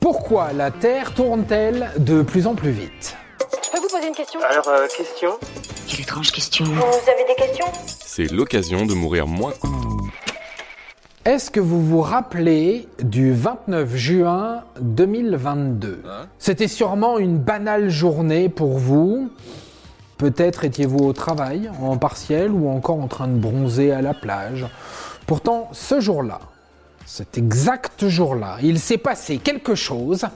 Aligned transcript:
Pourquoi 0.00 0.54
la 0.54 0.70
Terre 0.70 1.12
tourne-t-elle 1.12 1.90
de 1.98 2.22
plus 2.22 2.46
en 2.46 2.54
plus 2.54 2.70
vite 2.70 3.16
Je 3.62 3.70
peux 3.70 3.78
vous 3.80 3.88
poser 3.88 4.08
une 4.08 4.14
question 4.14 4.40
Alors, 4.50 4.66
euh, 4.68 4.86
question 4.88 5.38
Quelle 5.86 6.00
étrange 6.00 6.32
question. 6.32 6.64
Vous 6.64 7.10
avez 7.10 7.24
des 7.28 7.34
questions 7.36 7.66
C'est 7.86 8.32
l'occasion 8.32 8.86
de 8.86 8.94
mourir 8.94 9.26
moins. 9.26 9.52
Est-ce 11.26 11.50
que 11.50 11.60
vous 11.60 11.84
vous 11.84 12.00
rappelez 12.00 12.88
du 13.02 13.34
29 13.34 13.94
juin 13.94 14.64
2022 14.80 16.02
C'était 16.38 16.66
sûrement 16.66 17.18
une 17.18 17.36
banale 17.36 17.90
journée 17.90 18.48
pour 18.48 18.78
vous. 18.78 19.30
Peut-être 20.16 20.64
étiez-vous 20.64 21.04
au 21.04 21.12
travail, 21.12 21.70
en 21.82 21.98
partiel 21.98 22.50
ou 22.50 22.70
encore 22.70 23.00
en 23.00 23.06
train 23.06 23.28
de 23.28 23.38
bronzer 23.38 23.92
à 23.92 24.00
la 24.00 24.14
plage. 24.14 24.66
Pourtant, 25.26 25.68
ce 25.72 26.00
jour-là, 26.00 26.40
cet 27.06 27.38
exact 27.38 28.08
jour-là, 28.08 28.58
il 28.62 28.78
s'est 28.78 28.98
passé 28.98 29.38
quelque 29.38 29.74
chose. 29.74 30.26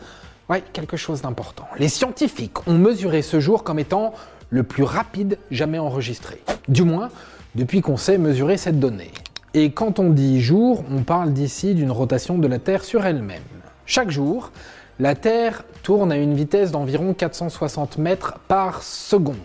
Ouais, 0.48 0.62
quelque 0.72 0.96
chose 0.96 1.22
d'important. 1.22 1.66
Les 1.78 1.88
scientifiques 1.88 2.66
ont 2.66 2.76
mesuré 2.76 3.22
ce 3.22 3.40
jour 3.40 3.64
comme 3.64 3.78
étant 3.78 4.12
le 4.50 4.62
plus 4.62 4.82
rapide 4.84 5.38
jamais 5.50 5.78
enregistré. 5.78 6.42
Du 6.68 6.82
moins, 6.82 7.10
depuis 7.54 7.80
qu'on 7.80 7.96
sait 7.96 8.18
mesurer 8.18 8.56
cette 8.56 8.78
donnée. 8.78 9.10
Et 9.54 9.70
quand 9.70 9.98
on 9.98 10.10
dit 10.10 10.40
jour, 10.40 10.84
on 10.90 11.02
parle 11.02 11.32
d'ici 11.32 11.74
d'une 11.74 11.90
rotation 11.90 12.38
de 12.38 12.48
la 12.48 12.58
Terre 12.58 12.84
sur 12.84 13.06
elle-même. 13.06 13.42
Chaque 13.86 14.10
jour, 14.10 14.50
la 14.98 15.14
Terre 15.14 15.64
tourne 15.82 16.10
à 16.12 16.16
une 16.16 16.34
vitesse 16.34 16.70
d'environ 16.70 17.14
460 17.14 17.98
mètres 17.98 18.38
par 18.48 18.82
seconde. 18.82 19.36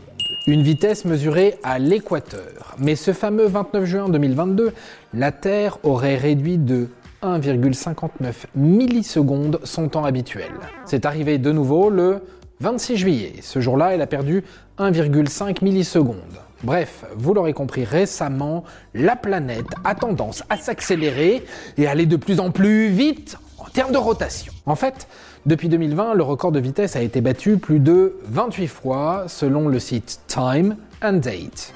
Une 0.47 0.63
vitesse 0.63 1.05
mesurée 1.05 1.57
à 1.63 1.79
l'équateur. 1.79 2.75
Mais 2.79 2.95
ce 2.95 3.13
fameux 3.13 3.45
29 3.45 3.85
juin 3.85 4.09
2022, 4.09 4.73
la 5.13 5.31
Terre 5.31 5.77
aurait 5.83 6.17
réduit 6.17 6.57
de 6.57 6.89
1,59 7.21 8.33
millisecondes 8.55 9.59
son 9.63 9.89
temps 9.89 10.05
habituel. 10.05 10.51
C'est 10.85 11.05
arrivé 11.05 11.37
de 11.37 11.51
nouveau 11.51 11.89
le 11.89 12.21
26 12.61 12.97
juillet. 12.97 13.33
Ce 13.41 13.59
jour-là, 13.59 13.93
elle 13.93 14.01
a 14.01 14.07
perdu 14.07 14.43
1,5 14.77 15.63
millisecondes. 15.63 16.39
Bref, 16.63 17.05
vous 17.15 17.33
l'aurez 17.33 17.53
compris 17.53 17.85
récemment, 17.85 18.65
la 18.93 19.15
planète 19.15 19.67
a 19.85 19.95
tendance 19.95 20.43
à 20.49 20.57
s'accélérer 20.57 21.45
et 21.77 21.87
aller 21.87 22.05
de 22.05 22.17
plus 22.17 22.41
en 22.41 22.51
plus 22.51 22.89
vite 22.89 23.37
en 23.57 23.65
termes 23.65 23.93
de 23.93 23.97
rotation. 23.97 24.51
En 24.65 24.75
fait, 24.75 25.07
depuis 25.45 25.69
2020, 25.69 26.15
le 26.15 26.23
record 26.23 26.51
de 26.51 26.59
vitesse 26.59 26.97
a 26.97 27.01
été 27.01 27.21
battu 27.21 27.57
plus 27.57 27.79
de 27.79 28.17
28 28.25 28.67
fois 28.67 29.23
selon 29.27 29.69
le 29.69 29.79
site 29.79 30.19
Time 30.27 30.75
and 31.01 31.13
Date. 31.13 31.73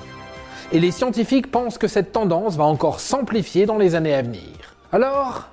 Et 0.74 0.80
les 0.80 0.92
scientifiques 0.92 1.50
pensent 1.50 1.78
que 1.78 1.88
cette 1.88 2.12
tendance 2.12 2.58
va 2.58 2.66
encore 2.66 3.00
s'amplifier 3.00 3.66
dans 3.66 3.78
les 3.78 3.96
années 3.96 4.14
à 4.14 4.22
venir. 4.22 4.63
Alors, 4.94 5.48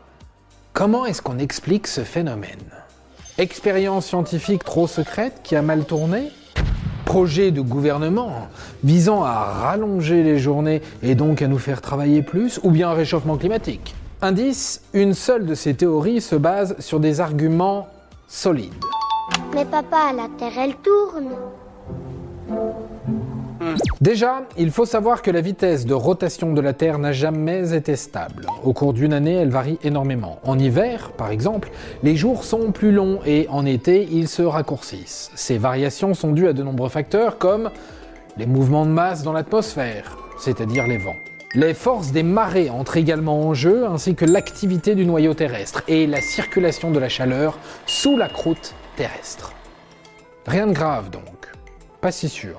comment 0.74 1.06
est-ce 1.06 1.22
qu'on 1.22 1.38
explique 1.38 1.86
ce 1.86 2.02
phénomène? 2.02 2.60
Expérience 3.38 4.05
scientifique 4.05 4.64
trop 4.64 4.86
secrète 4.86 5.41
qui 5.42 5.56
a 5.56 5.62
mal 5.62 5.86
tourné? 5.86 6.30
Projet 7.06 7.50
de 7.50 7.62
gouvernement 7.62 8.48
visant 8.84 9.24
à 9.24 9.33
rallonger 9.33 10.22
les 10.22 10.38
journées 10.38 10.83
et 11.02 11.14
donc 11.14 11.41
à 11.41 11.48
nous 11.48 11.56
faire 11.56 11.80
travailler 11.80 12.20
plus 12.20 12.61
Ou 12.64 12.70
bien 12.70 12.92
réchauffement 12.92 13.38
climatique? 13.38 13.94
Indice, 14.20 14.83
une 14.92 15.14
seule 15.14 15.46
de 15.46 15.55
ces 15.55 15.72
théories 15.72 16.20
se 16.20 16.36
base 16.36 16.77
sur 16.78 17.00
des 17.00 17.22
arguments 17.22 17.88
solides. 18.28 18.74
Mais 19.55 19.64
papa, 19.64 20.12
la 20.14 20.28
Terre, 20.38 20.58
elle 20.58 20.77
tourne. 20.77 21.30
Déjà, 24.01 24.43
il 24.57 24.71
faut 24.71 24.87
savoir 24.87 25.23
que 25.23 25.31
la 25.31 25.41
vitesse 25.41 25.87
de 25.87 25.95
rotation 25.95 26.53
de 26.53 26.61
la 26.61 26.73
Terre 26.73 26.99
n'a 26.99 27.13
jamais 27.13 27.75
été 27.75 27.97
stable. 27.97 28.47
Au 28.65 28.73
cours 28.73 28.93
d'une 28.93 29.13
année, 29.13 29.35
elle 29.35 29.51
varie 29.51 29.79
énormément. 29.83 30.39
En 30.45 30.59
hiver, 30.59 31.13
par 31.17 31.31
exemple, 31.31 31.71
les 32.03 32.17
jours 32.17 32.45
sont 32.45 32.73
plus 32.73 32.93
longs 32.93 33.21
et 33.27 33.47
en 33.51 33.67
été, 33.67 34.09
ils 34.11 34.29
se 34.29 34.43
raccourcissent. 34.43 35.31
Ces 35.35 35.59
variations 35.59 36.15
sont 36.15 36.33
dues 36.33 36.48
à 36.48 36.53
de 36.53 36.63
nombreux 36.63 36.89
facteurs 36.89 37.39
comme 37.39 37.71
les 38.37 38.47
mouvements 38.47 38.87
de 38.87 38.91
masse 38.91 39.23
dans 39.23 39.33
l'atmosphère, 39.33 40.17
c'est-à-dire 40.39 40.86
les 40.86 40.98
vents. 40.98 41.17
Les 41.55 41.75
forces 41.75 42.13
des 42.13 42.23
marées 42.23 42.70
entrent 42.70 42.97
également 42.97 43.41
en 43.41 43.55
jeu, 43.55 43.85
ainsi 43.85 44.14
que 44.14 44.25
l'activité 44.25 44.95
du 44.95 45.05
noyau 45.05 45.35
terrestre 45.35 45.83
et 45.89 46.07
la 46.07 46.20
circulation 46.20 46.92
de 46.92 46.98
la 47.01 47.09
chaleur 47.09 47.59
sous 47.86 48.17
la 48.17 48.29
croûte 48.29 48.75
terrestre. 48.97 49.53
Rien 50.47 50.69
de 50.69 50.73
grave 50.73 51.11
donc, 51.11 51.51
pas 52.00 52.12
si 52.12 52.28
sûr. 52.28 52.58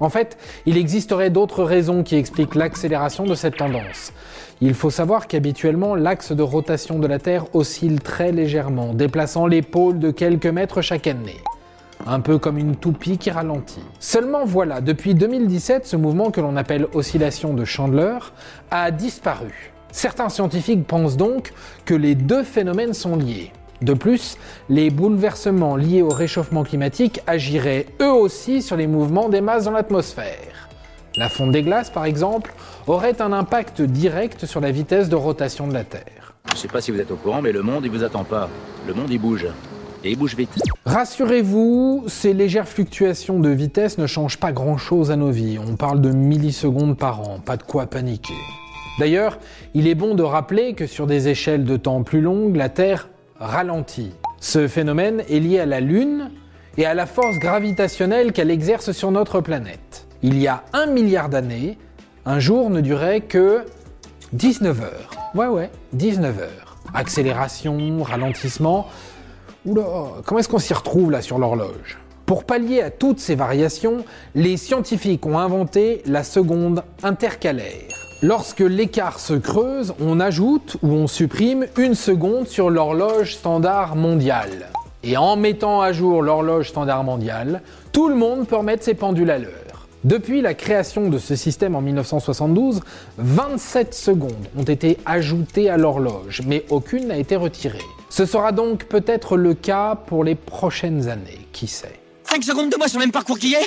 En 0.00 0.08
fait, 0.08 0.36
il 0.66 0.76
existerait 0.76 1.30
d'autres 1.30 1.64
raisons 1.64 2.02
qui 2.02 2.16
expliquent 2.16 2.54
l'accélération 2.54 3.24
de 3.24 3.34
cette 3.34 3.56
tendance. 3.56 4.12
Il 4.60 4.74
faut 4.74 4.90
savoir 4.90 5.26
qu'habituellement, 5.26 5.94
l'axe 5.94 6.32
de 6.32 6.42
rotation 6.42 6.98
de 6.98 7.06
la 7.06 7.18
Terre 7.18 7.46
oscille 7.54 8.00
très 8.00 8.32
légèrement, 8.32 8.94
déplaçant 8.94 9.46
les 9.46 9.62
pôles 9.62 9.98
de 9.98 10.10
quelques 10.10 10.46
mètres 10.46 10.80
chaque 10.82 11.06
année. 11.06 11.40
Un 12.06 12.20
peu 12.20 12.38
comme 12.38 12.58
une 12.58 12.76
toupie 12.76 13.18
qui 13.18 13.30
ralentit. 13.30 13.84
Seulement 13.98 14.44
voilà, 14.44 14.80
depuis 14.80 15.14
2017, 15.14 15.86
ce 15.86 15.96
mouvement 15.96 16.30
que 16.30 16.40
l'on 16.40 16.56
appelle 16.56 16.86
oscillation 16.92 17.54
de 17.54 17.64
Chandler 17.64 18.18
a 18.70 18.90
disparu. 18.90 19.72
Certains 19.90 20.28
scientifiques 20.28 20.86
pensent 20.86 21.16
donc 21.16 21.52
que 21.84 21.94
les 21.94 22.14
deux 22.14 22.42
phénomènes 22.42 22.94
sont 22.94 23.16
liés. 23.16 23.52
De 23.84 23.92
plus, 23.92 24.38
les 24.70 24.88
bouleversements 24.88 25.76
liés 25.76 26.00
au 26.00 26.08
réchauffement 26.08 26.64
climatique 26.64 27.20
agiraient 27.26 27.84
eux 28.00 28.12
aussi 28.12 28.62
sur 28.62 28.76
les 28.76 28.86
mouvements 28.86 29.28
des 29.28 29.42
masses 29.42 29.64
dans 29.64 29.72
l'atmosphère. 29.72 30.70
La 31.16 31.28
fonte 31.28 31.50
des 31.50 31.62
glaces, 31.62 31.90
par 31.90 32.06
exemple, 32.06 32.54
aurait 32.86 33.20
un 33.20 33.30
impact 33.34 33.82
direct 33.82 34.46
sur 34.46 34.62
la 34.62 34.70
vitesse 34.70 35.10
de 35.10 35.16
rotation 35.16 35.66
de 35.66 35.74
la 35.74 35.84
Terre. 35.84 36.34
Je 36.50 36.56
sais 36.56 36.68
pas 36.68 36.80
si 36.80 36.92
vous 36.92 36.98
êtes 36.98 37.10
au 37.10 37.16
courant, 37.16 37.42
mais 37.42 37.52
le 37.52 37.60
monde, 37.60 37.84
il 37.84 37.90
vous 37.90 38.02
attend 38.02 38.24
pas. 38.24 38.48
Le 38.88 38.94
monde, 38.94 39.10
il 39.10 39.18
bouge. 39.18 39.46
Et 40.02 40.12
il 40.12 40.18
bouge 40.18 40.34
vite. 40.34 40.48
Rassurez-vous, 40.86 42.04
ces 42.06 42.32
légères 42.32 42.68
fluctuations 42.68 43.38
de 43.38 43.50
vitesse 43.50 43.98
ne 43.98 44.06
changent 44.06 44.40
pas 44.40 44.52
grand-chose 44.52 45.10
à 45.10 45.16
nos 45.16 45.30
vies. 45.30 45.58
On 45.58 45.76
parle 45.76 46.00
de 46.00 46.10
millisecondes 46.10 46.96
par 46.96 47.20
an, 47.20 47.38
pas 47.38 47.58
de 47.58 47.62
quoi 47.62 47.84
paniquer. 47.84 48.32
D'ailleurs, 48.98 49.38
il 49.74 49.88
est 49.88 49.94
bon 49.94 50.14
de 50.14 50.22
rappeler 50.22 50.72
que 50.72 50.86
sur 50.86 51.06
des 51.06 51.28
échelles 51.28 51.64
de 51.64 51.76
temps 51.76 52.02
plus 52.02 52.22
longues, 52.22 52.56
la 52.56 52.70
Terre 52.70 53.08
ralentit. 53.44 54.12
Ce 54.40 54.68
phénomène 54.68 55.22
est 55.28 55.40
lié 55.40 55.60
à 55.60 55.66
la 55.66 55.80
Lune 55.80 56.30
et 56.76 56.86
à 56.86 56.94
la 56.94 57.06
force 57.06 57.38
gravitationnelle 57.38 58.32
qu'elle 58.32 58.50
exerce 58.50 58.92
sur 58.92 59.10
notre 59.10 59.40
planète. 59.40 60.06
Il 60.22 60.38
y 60.38 60.48
a 60.48 60.64
un 60.72 60.86
milliard 60.86 61.28
d'années, 61.28 61.78
un 62.26 62.40
jour 62.40 62.70
ne 62.70 62.80
durait 62.80 63.20
que 63.20 63.64
19 64.32 64.80
heures. 64.82 65.10
Ouais, 65.34 65.46
ouais, 65.46 65.70
19 65.92 66.40
heures. 66.40 66.78
Accélération, 66.94 68.02
ralentissement. 68.02 68.88
Oula, 69.66 69.84
comment 70.24 70.40
est-ce 70.40 70.48
qu'on 70.48 70.58
s'y 70.58 70.74
retrouve 70.74 71.10
là 71.10 71.22
sur 71.22 71.38
l'horloge? 71.38 71.98
Pour 72.26 72.44
pallier 72.44 72.80
à 72.80 72.90
toutes 72.90 73.20
ces 73.20 73.34
variations, 73.34 74.04
les 74.34 74.56
scientifiques 74.56 75.26
ont 75.26 75.38
inventé 75.38 76.02
la 76.06 76.24
seconde 76.24 76.82
intercalaire. 77.02 78.03
Lorsque 78.26 78.60
l'écart 78.60 79.20
se 79.20 79.34
creuse, 79.34 79.92
on 80.00 80.18
ajoute 80.18 80.78
ou 80.82 80.92
on 80.92 81.06
supprime 81.06 81.66
une 81.76 81.94
seconde 81.94 82.48
sur 82.48 82.70
l'horloge 82.70 83.34
standard 83.34 83.96
mondiale. 83.96 84.70
Et 85.02 85.18
en 85.18 85.36
mettant 85.36 85.82
à 85.82 85.92
jour 85.92 86.22
l'horloge 86.22 86.70
standard 86.70 87.04
mondiale, 87.04 87.60
tout 87.92 88.08
le 88.08 88.14
monde 88.14 88.46
peut 88.46 88.56
remettre 88.56 88.82
ses 88.82 88.94
pendules 88.94 89.30
à 89.30 89.36
l'heure. 89.36 89.88
Depuis 90.04 90.40
la 90.40 90.54
création 90.54 91.10
de 91.10 91.18
ce 91.18 91.36
système 91.36 91.76
en 91.76 91.82
1972, 91.82 92.80
27 93.18 93.92
secondes 93.92 94.48
ont 94.56 94.62
été 94.62 94.96
ajoutées 95.04 95.68
à 95.68 95.76
l'horloge, 95.76 96.40
mais 96.46 96.64
aucune 96.70 97.08
n'a 97.08 97.18
été 97.18 97.36
retirée. 97.36 97.84
Ce 98.08 98.24
sera 98.24 98.52
donc 98.52 98.86
peut-être 98.86 99.36
le 99.36 99.52
cas 99.52 99.96
pour 99.96 100.24
les 100.24 100.34
prochaines 100.34 101.10
années, 101.10 101.46
qui 101.52 101.66
sait. 101.66 102.00
5 102.30 102.42
secondes 102.42 102.70
de 102.70 102.78
moi 102.78 102.88
sur 102.88 103.00
le 103.00 103.04
même 103.04 103.12
parcours 103.12 103.38
qu'hier? 103.38 103.66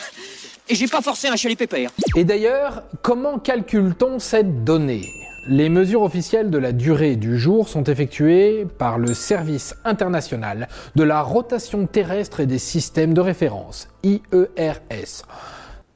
Et 0.69 0.75
j'ai 0.75 0.87
pas 0.87 1.01
forcé 1.01 1.27
un 1.27 1.35
chez 1.35 1.49
les 1.49 1.55
pépères. 1.55 1.91
Et 2.15 2.23
d'ailleurs, 2.23 2.83
comment 3.01 3.39
calcule-t-on 3.39 4.19
cette 4.19 4.63
donnée? 4.63 5.09
Les 5.49 5.69
mesures 5.69 6.01
officielles 6.01 6.49
de 6.49 6.57
la 6.57 6.73
durée 6.73 7.15
du 7.15 7.39
jour 7.39 7.69
sont 7.69 7.85
effectuées 7.85 8.65
par 8.77 8.97
le 8.97 9.13
Service 9.13 9.75
international 9.85 10.67
de 10.95 11.03
la 11.03 11.21
rotation 11.21 11.87
terrestre 11.87 12.41
et 12.41 12.45
des 12.45 12.59
systèmes 12.59 13.13
de 13.13 13.21
référence, 13.21 13.87
IERS. 14.03 15.23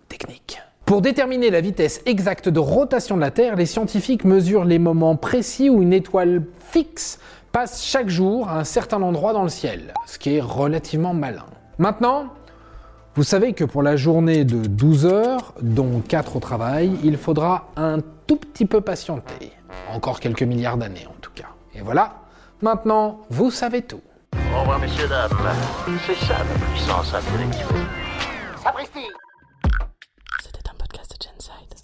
Technique. 0.07 0.61
Pour 0.85 1.01
déterminer 1.01 1.49
la 1.49 1.59
vitesse 1.59 2.01
exacte 2.05 2.47
de 2.47 2.59
rotation 2.59 3.17
de 3.17 3.21
la 3.21 3.31
Terre, 3.31 3.57
les 3.57 3.65
scientifiques 3.65 4.23
mesurent 4.23 4.65
les 4.65 4.79
moments 4.79 5.17
précis 5.17 5.69
où 5.69 5.81
une 5.81 5.93
étoile 5.93 6.43
fixe 6.71 7.19
passe 7.51 7.83
chaque 7.83 8.09
jour 8.09 8.47
à 8.47 8.57
un 8.59 8.63
certain 8.63 9.01
endroit 9.01 9.33
dans 9.33 9.43
le 9.43 9.49
ciel, 9.49 9.93
ce 10.05 10.17
qui 10.17 10.35
est 10.35 10.41
relativement 10.41 11.13
malin. 11.13 11.45
Maintenant, 11.77 12.27
vous 13.15 13.23
savez 13.23 13.51
que 13.53 13.65
pour 13.65 13.83
la 13.83 13.97
journée 13.97 14.45
de 14.45 14.65
12 14.67 15.05
heures, 15.05 15.53
dont 15.61 15.99
4 15.99 16.37
au 16.37 16.39
travail, 16.39 16.97
il 17.03 17.17
faudra 17.17 17.69
un 17.75 17.97
tout 18.25 18.37
petit 18.37 18.65
peu 18.65 18.79
patienter. 18.79 19.51
Encore 19.93 20.21
quelques 20.21 20.43
milliards 20.43 20.77
d'années 20.77 21.05
en 21.09 21.19
tout 21.19 21.31
cas. 21.35 21.49
Et 21.75 21.81
voilà, 21.81 22.21
maintenant, 22.61 23.19
vous 23.29 23.51
savez 23.51 23.81
tout. 23.81 23.99
Au 24.55 24.61
revoir, 24.61 24.79
messieurs, 24.79 25.07
dames. 25.09 25.29
C'est 26.07 26.15
ça 26.25 26.37
la 26.37 26.65
puissance 26.67 27.13
intellectuelle. 27.13 27.85
Sapristi 28.63 28.99
C'était 30.41 30.69
un 30.69 30.75
podcast 30.77 31.11
de 31.11 31.17
Genside. 31.25 31.75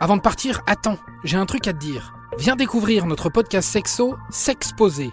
Avant 0.00 0.16
de 0.16 0.22
partir, 0.22 0.62
attends, 0.66 0.98
j'ai 1.22 1.36
un 1.36 1.46
truc 1.46 1.68
à 1.68 1.72
te 1.72 1.78
dire. 1.78 2.14
Viens 2.38 2.56
découvrir 2.56 3.06
notre 3.06 3.28
podcast 3.28 3.68
sexo 3.68 4.16
S'exposer. 4.30 5.12